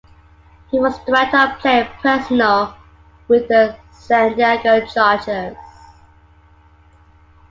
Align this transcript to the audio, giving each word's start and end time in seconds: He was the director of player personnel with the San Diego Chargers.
He 0.71 0.79
was 0.79 0.97
the 0.97 1.11
director 1.11 1.37
of 1.37 1.59
player 1.59 1.87
personnel 2.01 2.75
with 3.27 3.47
the 3.49 3.77
San 3.91 4.35
Diego 4.35 4.83
Chargers. 4.87 5.55